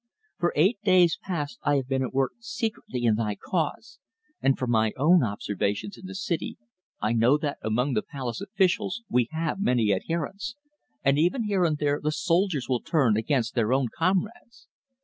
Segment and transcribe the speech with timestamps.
[0.39, 3.99] For eight days past I have been at work secretly in thy cause,
[4.41, 6.57] and from my own observations in the city
[6.99, 10.55] I know that among the palace officials we have many adherents,
[11.03, 14.67] and even here and there the soldiers will turn against their own comrades.